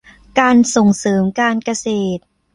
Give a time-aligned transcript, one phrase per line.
[0.39, 2.21] การส่งเสริมการเกษตร